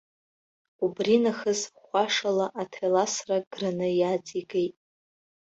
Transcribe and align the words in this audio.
Убринахыс 0.83 1.61
хәашала 1.85 2.47
аҭел 2.61 2.95
асра 3.03 3.37
граны 3.51 3.89
иааҵигеит. 3.99 4.75